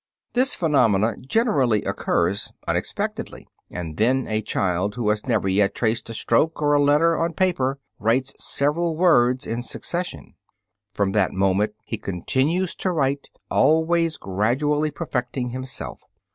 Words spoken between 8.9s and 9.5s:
words